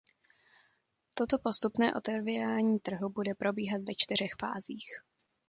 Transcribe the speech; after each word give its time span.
Toto 1.15 1.37
postupné 1.39 1.93
otevírání 1.93 2.79
trhu 2.79 3.09
bude 3.09 3.35
probíhat 3.35 3.81
ve 3.81 3.93
čtyřech 3.97 4.31
fázích. 4.39 4.87